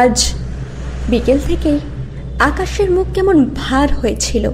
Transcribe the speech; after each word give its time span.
আজ 0.00 0.16
বিকেল 1.10 1.38
থেকেই 1.48 1.78
আকাশের 2.38 2.88
মুখ 2.90 3.06
কেমন 3.14 3.36
ভার 3.60 3.88
হয়েছিল? 3.92 4.44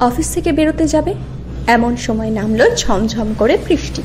অফিস 0.00 0.26
থেকে 0.34 0.50
বেরোতে 0.52 0.84
যাবে, 0.88 1.12
এমন 1.66 1.92
সময় 1.96 2.30
নামলো 2.30 2.64
ঝমঝম 2.76 3.28
করে 3.38 3.54
বৃষ্টি। 3.66 4.02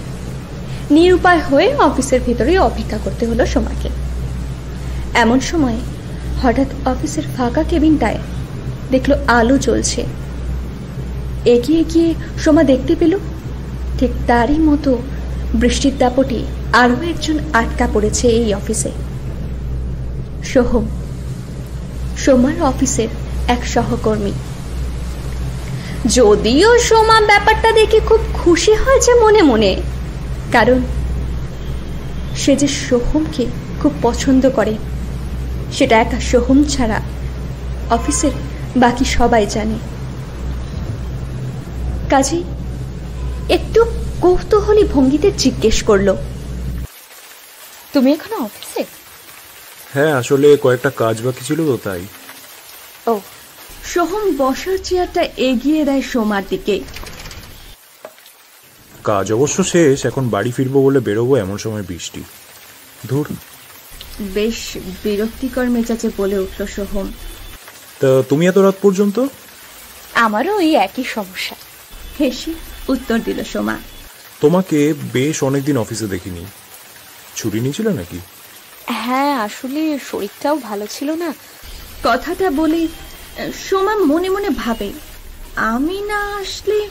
নিরুপায় 0.92 1.42
হয়ে 1.50 1.70
অফিসের 1.88 2.22
ভিতরে 2.26 2.54
অপেক্ষা 2.60 3.00
করতে 3.04 3.24
হলো 3.30 3.46
সোমাকে। 3.46 3.90
এমন 5.24 5.40
সময় 5.40 5.78
হঠাৎ 6.42 6.70
অফিসের 6.86 7.26
ফাঁকা 7.36 7.64
কেবিনটায় 7.64 8.20
দেখল 8.92 9.12
আলো 9.28 9.56
জ্বলছে। 9.58 10.02
এগিয়ে 11.46 11.84
গিয়ে 11.92 12.10
সোমা 12.38 12.64
দেখতে 12.64 12.94
পেল, 12.96 13.14
ঠিক 14.00 14.12
তারই 14.28 14.60
মতো 14.70 14.92
বৃষ্টির 15.54 15.94
দাপটে 15.98 16.40
আরও 16.74 17.04
একজন 17.04 17.40
আটকা 17.54 17.88
পড়েছে 17.94 18.28
এই 18.28 18.54
অফিসে। 18.54 18.92
সোহম। 20.44 20.86
সোমার 22.18 22.62
অফিসের 22.62 23.08
এক 23.48 23.68
সহকর্মী। 23.68 24.32
যদিও 26.06 26.80
সোমা 26.80 27.22
ব্যাপারটা 27.22 27.72
দেখে 27.72 28.00
খুব 28.00 28.20
খুশি 28.34 28.74
হয়েছে 28.74 29.14
মনে 29.14 29.42
মনে, 29.42 29.82
কারণ 30.52 30.82
সে 32.36 32.56
যে 32.56 32.68
সোহমকে 32.68 33.46
খুব 33.82 33.92
পছন্দ 34.02 34.50
করে, 34.50 34.78
সেটা 35.72 35.98
একা 35.98 36.20
সোহম 36.20 36.64
ছাড়া 36.64 37.02
অফিসের 37.90 38.32
বাকি 38.78 39.06
সবাই 39.06 39.48
জানে। 39.50 39.78
কাজেই 42.10 42.44
একটু 43.50 43.86
কৌতূহলী 44.22 44.84
ভঙ্গিতে 44.84 45.32
জিজ্ঞেস 45.32 45.84
করল 45.84 46.16
তুমি 47.94 48.12
এখনও 48.12 48.44
অফিসে? 48.44 48.84
হ্যাঁ 49.94 50.14
আসলে 50.14 50.58
কয়েকটা 50.62 50.90
কাজ 50.90 51.22
বাকি 51.22 51.46
ছিল 51.46 51.60
তো 51.68 51.78
তাই। 51.84 52.02
ও 53.08 53.20
সোহম 53.84 54.38
বসার 54.38 54.78
চেয়ারটা 54.84 55.24
এগিয়ে 55.38 55.86
দেয় 55.86 56.02
সোমার 56.02 56.44
দিকে। 56.50 56.80
কাজ 59.04 59.32
অবশ্য 59.32 59.64
শেষ 59.64 60.06
এখন 60.06 60.30
বাড়ি 60.30 60.52
ফিরবো 60.52 60.84
বলে 60.84 61.00
বেরোবো 61.00 61.38
এমন 61.38 61.58
সময় 61.58 61.84
বৃষ্টি। 61.88 62.24
ধুর। 63.10 63.28
বেশ 64.22 64.78
বিরক্তিকর 65.04 65.66
মেজাজে 65.66 66.10
বলে 66.18 66.38
উঠল 66.40 66.66
সোহম। 66.66 67.12
তা 68.00 68.24
তুমি 68.30 68.48
এত 68.48 68.58
রাত 68.58 68.76
পর্যন্ত? 68.82 69.28
আমারও 70.14 70.56
ওই 70.56 70.76
একই 70.76 71.04
সমস্যা। 71.04 71.56
হেসে 72.20 72.54
উত্তর 72.90 73.18
দিল 73.26 73.44
সোমা। 73.44 73.78
তোমাকে 74.42 74.94
বেশ 75.14 75.44
অনেকদিন 75.44 75.78
অফিসে 75.78 76.08
দেখিনি। 76.08 76.46
ছুটি 77.36 77.60
নিয়েছিল 77.60 77.88
নাকি? 77.90 78.20
হ্যাঁ 78.86 79.38
আসলে 79.38 80.00
শরীরটাও 80.12 80.56
ভালো 80.56 80.88
ছিল 80.90 81.12
না। 81.12 81.34
কথাটা 82.04 82.52
বলে 82.52 82.88
সোমা 83.70 83.96
মনে 83.96 84.30
মনে 84.30 84.50
ভাবে 84.50 84.94
আমি 85.56 86.02
না 86.02 86.36
আসলে 86.36 86.90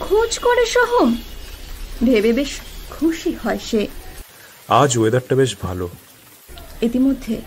খোঁজ 0.00 0.38
করে 0.38 0.66
সোহম 0.66 1.16
ভেবে 2.04 2.32
বেশ 2.32 2.48
খুশি 2.90 3.32
হয় 3.44 3.58
সে। 3.64 3.86
আজ 4.68 4.98
ওয়েদারটা 4.98 5.36
বেশ 5.36 5.56
ভালো। 5.62 5.88
ইতিমধ্যে 6.82 7.40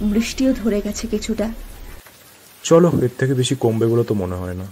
বৃষ্টিও 0.00 0.52
ধরে 0.52 0.80
গেছে 0.80 1.06
কিছুটা। 1.06 1.50
চলো 2.62 2.92
এর 3.02 3.08
থেকে 3.18 3.34
বেশি 3.34 3.54
কমবে 3.54 3.86
বলে 3.86 4.04
তো 4.04 4.14
মনে 4.14 4.34
হয় 4.34 4.54
না। 4.54 4.66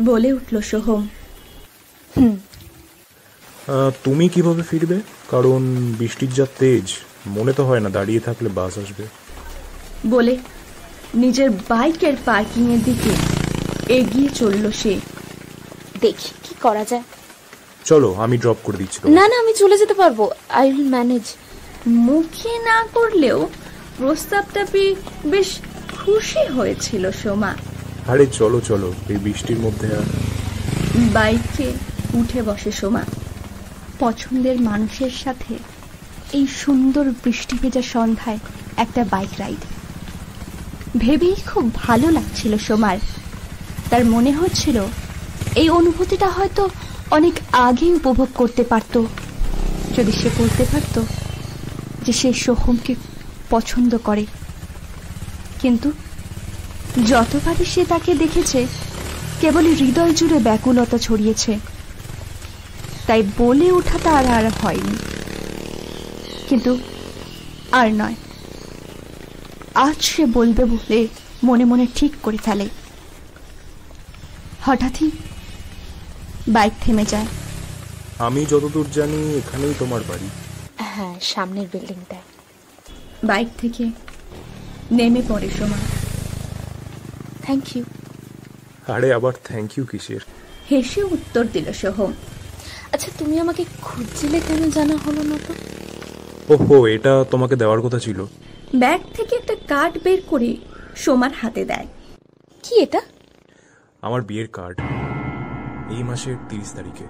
বলে 0.00 0.32
উঠল 0.32 0.60
সোহম। 0.60 1.08
আহ, 2.16 2.45
তুমি 4.04 4.24
কীভাবে 4.34 4.62
ফিরবে? 4.70 4.98
কারণ 5.32 5.60
বৃষ্টির 5.98 6.32
যা 6.38 6.46
তেজ 6.60 6.86
মনে 7.36 7.52
তো 7.58 7.62
হয় 7.68 7.82
না 7.84 7.90
দাঁড়িয়ে 7.96 8.20
থাকলে 8.20 8.48
বাস 8.58 8.74
আসবে। 8.82 9.04
বলে 10.14 10.34
নিজের 11.22 11.50
বাইকের 11.70 12.16
পার্কিং 12.28 12.64
এর 12.74 12.80
দিকে 12.88 13.12
এগিয়ে 13.98 14.28
চলল 14.40 14.64
সে। 14.80 14.92
দেখি 16.04 16.30
কি 16.44 16.54
করা 16.64 16.84
যায়? 16.90 17.04
চলো 17.84 18.08
আমি 18.24 18.36
ড্রপ 18.42 18.58
করে 18.64 18.78
দিচ্ছি 18.82 18.98
না 19.18 19.24
না 19.30 19.36
আমি 19.42 19.52
চলে 19.62 19.76
যেতে 19.82 19.94
পারব। 19.94 20.18
আই 20.58 20.66
উইল 20.72 20.88
ম্যানেজ 20.94 21.24
মুখে 22.08 22.54
না 22.68 22.78
করলেও 22.96 23.38
প্রস্তাবটা 23.98 24.62
পেয়ে 24.72 24.92
বেশ 25.32 25.48
খুশি 25.98 26.42
হয়েছিল 26.56 27.04
সোমা। 27.22 27.52
আরে 28.12 28.24
চলো 28.38 28.58
চলো 28.70 28.88
এই 29.12 29.18
বৃষ্টির 29.24 29.58
মধ্যে 29.58 29.86
আর 29.98 30.06
বাইকে 31.16 31.68
উঠে 32.20 32.40
বসে 32.48 32.72
সোমা। 32.80 33.04
পছন্দের 33.98 34.60
মানুষের 34.60 35.10
সাথে 35.24 35.54
এই 36.32 36.46
সুন্দর 36.46 37.04
বৃষ্টি 37.24 37.56
ভেজা 37.62 37.82
সন্ধ্যায় 37.82 38.38
একটা 38.76 39.04
বাইক 39.10 39.28
রাইড 39.38 39.62
ভেবেই 40.98 41.34
খুব 41.46 41.74
ভালো 41.74 42.10
লাগছিল 42.10 42.58
সোমার। 42.58 42.98
তার 43.90 44.04
মনে 44.04 44.32
হচ্ছিল 44.32 44.82
এই 45.56 45.68
অনুভূতিটা 45.68 46.28
হয়তো 46.28 46.68
অনেক 47.10 47.34
আগেই 47.52 47.94
উপভোগ 47.94 48.28
করতে 48.34 48.62
পারত। 48.62 49.04
যদি 49.96 50.12
সে 50.12 50.28
বলতে 50.38 50.64
পারত 50.72 51.02
যে 52.04 52.12
সে 52.12 52.32
সোহমকে 52.32 52.94
পছন্দ 53.50 53.98
করে। 54.04 54.26
কিন্তু 55.60 55.92
যতবারই 57.06 57.64
সে 57.64 57.84
তাকে 57.84 58.14
দেখেছে, 58.14 58.66
কেবলই 59.40 59.74
হৃদয় 59.74 60.14
জুড়ে 60.14 60.38
ব্যাকুলতা 60.38 60.98
ছড়িয়েছে। 60.98 61.58
তাই 63.06 63.22
বলে 63.38 63.72
ওঠা 63.72 63.98
তার 64.04 64.26
আর 64.26 64.50
হয়নি। 64.50 64.96
কিন্তু 66.48 66.78
আর 67.72 67.88
নয় 67.92 68.14
আজ 69.74 69.96
সে 70.00 70.26
বলবে 70.26 70.64
বলে 70.64 71.08
মনে 71.44 71.64
মনে 71.64 71.86
ঠিক 71.94 72.12
করে 72.22 72.36
ফেলে। 72.36 72.68
হঠাৎই 74.62 75.10
বাইক 76.48 76.72
থেমে 76.80 77.04
যায়। 77.04 77.26
আমি 78.18 78.46
যতদূর 78.46 78.86
জানি 78.94 79.34
এখানেই 79.34 79.74
তোমার 79.78 80.00
বাড়ি। 80.08 80.28
হ্যাঁ 80.78 81.14
সামনের 81.20 81.66
বিল্ডিংটায়। 81.72 82.22
বাইক 83.24 83.48
থেকে 83.58 83.84
নেমে 84.90 85.22
পড়ে 85.28 85.48
সোমা। 85.58 85.76
থ্যাংক 87.42 87.76
ইউ 87.76 87.84
আরে 88.92 89.12
আবার 89.12 89.32
থ্যাংক 89.44 89.78
ইউ 89.78 89.84
কিসের? 89.84 90.20
হেসে 90.70 91.02
উত্তর 91.02 91.44
দিল 91.52 91.72
সোহম। 91.72 92.12
আচ্ছা 92.92 93.10
তুমি 93.18 93.38
আমাকে 93.38 93.64
খুঁজছিলে 93.82 94.40
কেন 94.48 94.70
জানা 94.70 94.96
হলো 94.96 95.22
না 95.22 95.38
তো? 95.48 95.54
ওহো 96.54 96.86
এটা 96.86 97.24
তোমাকে 97.30 97.56
দেওয়ার 97.56 97.80
কথা 97.80 97.98
ছিল। 97.98 98.24
ব্যাগ 98.76 99.00
থেকে 99.14 99.36
একটা 99.36 99.56
কার্ড 99.68 99.98
বের 100.04 100.20
করে 100.26 100.56
সোমার 100.96 101.30
হাতে 101.32 101.64
দেয়। 101.64 101.86
কি 102.62 102.80
এটা? 102.80 103.00
আমার 104.02 104.22
বিয়ের 104.22 104.46
কার্ড। 104.52 104.80
এই 105.90 106.02
মাসের 106.02 106.36
তিরিশ 106.48 106.72
তারিখে। 106.72 107.04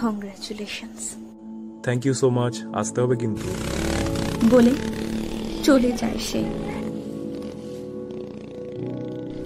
Congratulations 0.00 1.14
thank 1.82 2.06
you 2.06 2.14
so 2.14 2.30
much 2.30 2.54
আসতে 2.72 3.00
হবে 3.00 3.16
কিন্তু। 3.16 3.48
বলে 4.50 4.70
চলে 5.64 5.92
যায় 5.92 6.18
সে। 6.18 6.44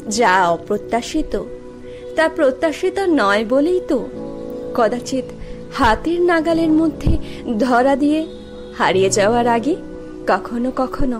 যা 0.09 0.49
অপ্রত্যাশিত 0.49 1.43
তা 2.17 2.29
প্রত্যাশিত 2.29 2.99
নয় 2.99 3.45
বলেই 3.45 3.81
তো। 3.89 4.09
কদাচিৎ 4.75 5.25
হাতের 5.77 6.21
নাগালের 6.21 6.73
মধ্যে 6.73 7.13
ধরা 7.59 7.95
দিয়ে 7.97 8.21
হারিয়ে 8.79 9.11
যাওয়ার 9.11 9.47
আগে 9.49 9.75
কখনো 10.27 10.69
কখনো 10.77 11.19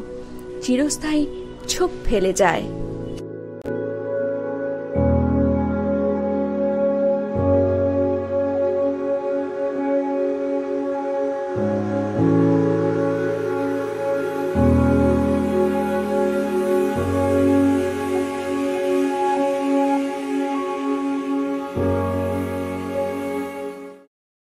চিরস্থায়ী 0.63 1.25
ছোপ 1.69 1.91
ফেলে 2.05 2.33
যায়। 2.33 2.65